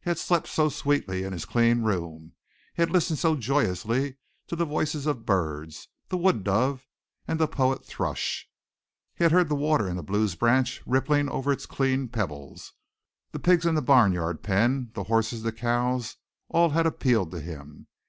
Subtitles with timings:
[0.00, 2.34] He had slept so sweetly in his clean room,
[2.72, 4.14] he had listened so joyously
[4.46, 6.86] to the voices of birds, the wood dove
[7.26, 8.48] and the poet thrush;
[9.16, 12.74] he had heard the water in the Blue's branch rippling over its clean pebbles.
[13.32, 16.14] The pigs in the barnyard pen, the horses, the cows,
[16.48, 17.88] all had appealed to him.